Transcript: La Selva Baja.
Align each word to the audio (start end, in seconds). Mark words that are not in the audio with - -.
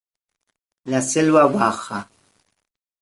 La 0.93 0.99
Selva 1.03 1.45
Baja. 1.45 2.09